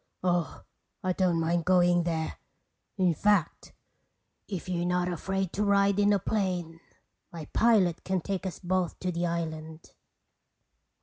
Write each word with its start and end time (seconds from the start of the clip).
"Oh, 0.23 0.63
I 1.03 1.13
don't 1.13 1.39
mind 1.39 1.65
going 1.65 2.05
there. 2.05 2.39
In 2.97 3.13
fact, 3.13 3.73
if 4.47 4.67
you're 4.67 4.83
not 4.83 5.07
afraid 5.13 5.53
to 5.53 5.63
ride 5.63 5.99
in 5.99 6.11
a 6.11 6.17
plane, 6.17 6.79
my 7.31 7.45
pilot 7.53 8.03
can 8.03 8.19
take 8.19 8.47
us 8.47 8.57
both 8.57 8.97
to 9.01 9.11
the 9.11 9.27
island." 9.27 9.91